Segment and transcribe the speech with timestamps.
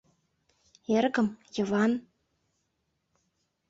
[0.97, 1.91] Эргым, Йыван...